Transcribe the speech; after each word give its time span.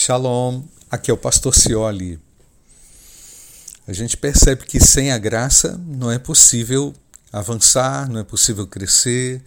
Shalom, 0.00 0.62
aqui 0.88 1.10
é 1.10 1.14
o 1.14 1.16
pastor 1.16 1.52
Cioli. 1.52 2.20
A 3.84 3.92
gente 3.92 4.16
percebe 4.16 4.64
que 4.64 4.78
sem 4.78 5.10
a 5.10 5.18
graça 5.18 5.76
não 5.88 6.08
é 6.08 6.20
possível 6.20 6.94
avançar, 7.32 8.08
não 8.08 8.20
é 8.20 8.22
possível 8.22 8.64
crescer, 8.64 9.42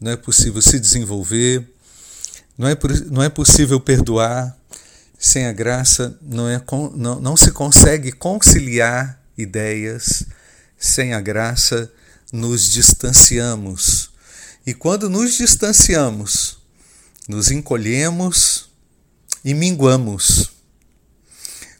não 0.00 0.10
é 0.10 0.16
possível 0.16 0.62
se 0.62 0.80
desenvolver, 0.80 1.70
não 2.56 2.66
é, 2.66 2.74
não 3.10 3.22
é 3.22 3.28
possível 3.28 3.78
perdoar. 3.78 4.56
Sem 5.18 5.44
a 5.44 5.52
graça 5.52 6.18
não, 6.22 6.48
é, 6.48 6.58
não, 6.96 7.20
não 7.20 7.36
se 7.36 7.50
consegue 7.50 8.10
conciliar 8.10 9.22
ideias. 9.36 10.24
Sem 10.78 11.12
a 11.12 11.20
graça 11.20 11.92
nos 12.32 12.72
distanciamos. 12.72 14.10
E 14.66 14.72
quando 14.72 15.10
nos 15.10 15.34
distanciamos, 15.34 16.56
nos 17.28 17.50
encolhemos, 17.50 18.69
e 19.44 19.54
minguamos. 19.54 20.50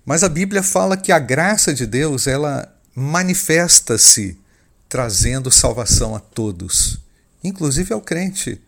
Mas 0.04 0.24
a 0.24 0.28
Bíblia 0.28 0.62
fala 0.62 0.96
que 0.96 1.12
a 1.12 1.18
graça 1.18 1.72
de 1.72 1.86
Deus, 1.86 2.26
ela 2.26 2.74
manifesta-se 2.94 4.38
trazendo 4.88 5.50
salvação 5.50 6.16
a 6.16 6.20
todos, 6.20 6.98
inclusive 7.44 7.92
ao 7.92 8.00
crente. 8.00 8.60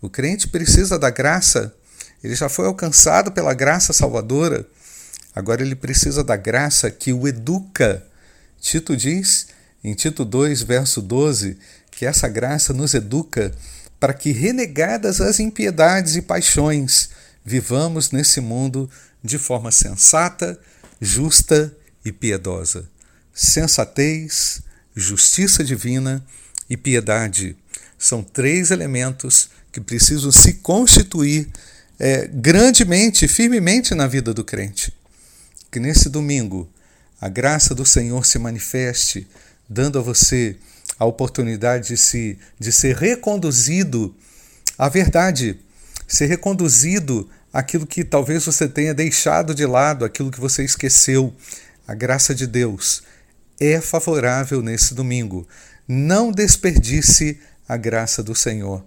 O 0.00 0.08
crente 0.08 0.46
precisa 0.46 0.98
da 0.98 1.10
graça, 1.10 1.74
ele 2.22 2.34
já 2.34 2.48
foi 2.48 2.66
alcançado 2.66 3.32
pela 3.32 3.52
graça 3.54 3.92
salvadora, 3.92 4.66
agora 5.34 5.62
ele 5.62 5.74
precisa 5.74 6.22
da 6.22 6.36
graça 6.36 6.90
que 6.90 7.12
o 7.12 7.26
educa. 7.26 8.04
Tito 8.60 8.96
diz, 8.96 9.48
em 9.82 9.94
Tito 9.94 10.24
2, 10.24 10.62
verso 10.62 11.02
12, 11.02 11.58
que 11.90 12.06
essa 12.06 12.28
graça 12.28 12.72
nos 12.72 12.94
educa 12.94 13.52
para 13.98 14.14
que, 14.14 14.30
renegadas 14.30 15.20
as 15.20 15.40
impiedades 15.40 16.14
e 16.14 16.22
paixões, 16.22 17.10
vivamos 17.48 18.10
nesse 18.10 18.40
mundo 18.40 18.88
de 19.24 19.38
forma 19.38 19.72
sensata, 19.72 20.58
justa 21.00 21.74
e 22.04 22.12
piedosa. 22.12 22.88
Sensatez, 23.32 24.60
justiça 24.94 25.64
divina 25.64 26.24
e 26.68 26.76
piedade 26.76 27.56
são 27.98 28.22
três 28.22 28.70
elementos 28.70 29.48
que 29.72 29.80
precisam 29.80 30.30
se 30.30 30.54
constituir 30.54 31.48
é, 31.98 32.28
grandemente, 32.28 33.26
firmemente 33.26 33.94
na 33.94 34.06
vida 34.06 34.34
do 34.34 34.44
crente. 34.44 34.92
Que 35.70 35.80
nesse 35.80 36.08
domingo 36.08 36.68
a 37.20 37.28
graça 37.28 37.74
do 37.74 37.84
Senhor 37.84 38.24
se 38.26 38.38
manifeste, 38.38 39.26
dando 39.68 39.98
a 39.98 40.02
você 40.02 40.56
a 40.98 41.04
oportunidade 41.04 41.88
de, 41.88 41.96
se, 41.96 42.38
de 42.58 42.72
ser 42.72 42.96
reconduzido 42.96 44.14
à 44.76 44.88
verdade, 44.88 45.58
ser 46.06 46.26
reconduzido 46.26 47.28
aquilo 47.58 47.84
que 47.84 48.04
talvez 48.04 48.44
você 48.44 48.68
tenha 48.68 48.94
deixado 48.94 49.52
de 49.52 49.66
lado, 49.66 50.04
aquilo 50.04 50.30
que 50.30 50.40
você 50.40 50.62
esqueceu. 50.62 51.34
A 51.88 51.92
graça 51.92 52.32
de 52.32 52.46
Deus 52.46 53.02
é 53.58 53.80
favorável 53.80 54.62
nesse 54.62 54.94
domingo. 54.94 55.46
Não 55.86 56.30
desperdice 56.30 57.40
a 57.68 57.76
graça 57.76 58.22
do 58.22 58.32
Senhor. 58.32 58.84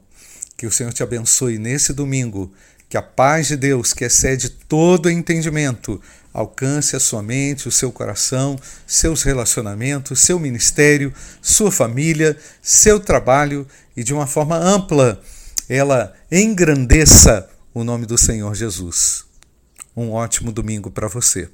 Que 0.56 0.66
o 0.66 0.72
Senhor 0.72 0.94
te 0.94 1.04
abençoe 1.04 1.58
nesse 1.58 1.92
domingo. 1.92 2.54
Que 2.88 2.96
a 2.96 3.02
paz 3.02 3.48
de 3.48 3.58
Deus, 3.58 3.94
que 3.94 4.06
excede 4.06 4.50
todo 4.50 5.10
entendimento, 5.10 6.02
alcance 6.34 6.96
a 6.96 7.00
sua 7.00 7.22
mente, 7.22 7.68
o 7.68 7.72
seu 7.72 7.92
coração, 7.92 8.58
seus 8.88 9.24
relacionamentos, 9.24 10.22
seu 10.22 10.40
ministério, 10.40 11.14
sua 11.42 11.74
família, 11.74 12.38
seu 12.62 13.02
trabalho 13.02 13.68
e 13.98 14.04
de 14.04 14.14
uma 14.14 14.28
forma 14.28 14.56
ampla 14.56 15.22
ela 15.74 16.14
engrandeça 16.30 17.48
o 17.74 17.86
nome 17.86 18.06
do 18.06 18.18
Senhor 18.18 18.54
Jesus. 18.54 19.26
Um 19.96 20.12
ótimo 20.12 20.52
domingo 20.52 20.92
para 20.92 21.08
você. 21.08 21.50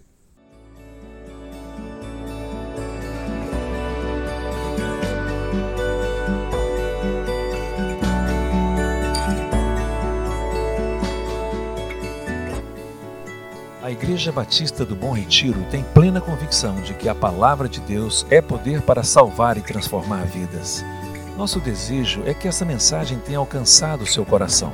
A 13.83 13.91
Igreja 13.91 14.31
Batista 14.31 14.83
do 14.83 14.95
Bom 14.95 15.13
Retiro 15.13 15.63
tem 15.69 15.83
plena 15.93 16.19
convicção 16.19 16.81
de 16.81 16.95
que 16.95 17.07
a 17.07 17.15
palavra 17.15 17.69
de 17.69 17.79
Deus 17.79 18.25
é 18.29 18.41
poder 18.41 18.81
para 18.81 19.03
salvar 19.03 19.57
e 19.57 19.61
transformar 19.61 20.25
vidas. 20.25 20.83
Nosso 21.37 21.59
desejo 21.59 22.23
é 22.25 22.33
que 22.33 22.47
essa 22.47 22.65
mensagem 22.65 23.19
tenha 23.19 23.37
alcançado 23.37 24.05
seu 24.05 24.25
coração. 24.25 24.73